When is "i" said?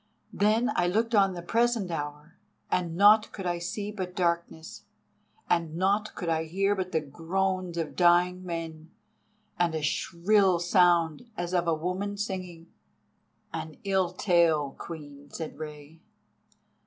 0.75-0.87, 3.45-3.59, 6.27-6.45